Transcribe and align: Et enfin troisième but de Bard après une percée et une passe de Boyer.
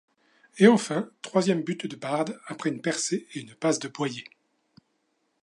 Et 0.57 0.67
enfin 0.67 1.11
troisième 1.21 1.61
but 1.61 1.85
de 1.85 1.95
Bard 1.95 2.25
après 2.47 2.71
une 2.71 2.81
percée 2.81 3.27
et 3.35 3.39
une 3.41 3.53
passe 3.53 3.77
de 3.77 3.87
Boyer. 3.87 4.25